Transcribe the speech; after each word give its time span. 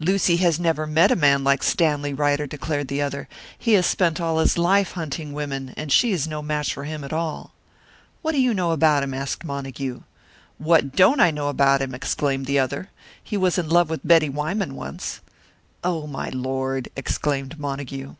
"Lucy 0.00 0.38
has 0.38 0.58
never 0.58 0.88
met 0.88 1.12
a 1.12 1.14
man 1.14 1.44
like 1.44 1.62
Stanley 1.62 2.12
Ryder!" 2.12 2.48
declared 2.48 2.88
the 2.88 3.00
other. 3.00 3.28
"He 3.56 3.74
has 3.74 3.86
spent 3.86 4.20
all 4.20 4.40
his 4.40 4.58
life 4.58 4.94
hunting 4.94 5.32
women, 5.32 5.72
and 5.76 5.92
she 5.92 6.10
is 6.10 6.26
no 6.26 6.42
match 6.42 6.74
for 6.74 6.82
him 6.82 7.04
at 7.04 7.12
all." 7.12 7.52
"What 8.20 8.32
do 8.32 8.40
you 8.40 8.52
know 8.52 8.72
about 8.72 9.04
him?" 9.04 9.14
asked 9.14 9.44
Montague. 9.44 10.00
"What 10.58 10.96
don't 10.96 11.20
I 11.20 11.30
know 11.30 11.48
about 11.48 11.80
him!" 11.80 11.94
exclaimed 11.94 12.46
the 12.46 12.58
other. 12.58 12.90
"He 13.22 13.36
was 13.36 13.56
in 13.56 13.68
love 13.68 13.88
with 13.88 14.00
Betty 14.04 14.28
Wyman 14.28 14.74
once." 14.74 15.20
"Oh, 15.84 16.08
my 16.08 16.28
Lord!" 16.30 16.88
exclaimed 16.96 17.56
Montague. 17.60 18.16